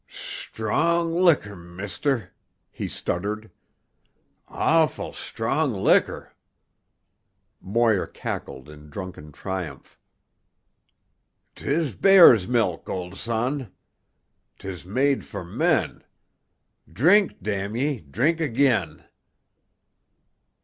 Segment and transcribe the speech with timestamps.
[0.07, 2.29] "Sh sh shtrong liquor, m m mishter,"
[2.71, 3.51] he stuttered.
[4.47, 6.33] "Awful sh sh shtrong liquor."
[7.61, 9.99] Moir cackled in drunken triumph.
[11.53, 13.71] "'Tish bear's milk, old shon.
[14.57, 16.03] 'Tish made for men.
[16.91, 19.03] Drink,—— ye, drink again!"